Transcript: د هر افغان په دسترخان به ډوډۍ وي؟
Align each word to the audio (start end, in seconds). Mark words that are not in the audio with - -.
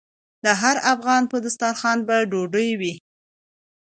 د 0.43 0.45
هر 0.61 0.77
افغان 0.93 1.23
په 1.31 1.37
دسترخان 1.45 1.97
به 2.07 2.17
ډوډۍ 2.31 2.69
وي؟ 2.79 2.93